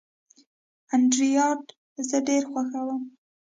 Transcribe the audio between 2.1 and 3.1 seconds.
ډېر خوښوم.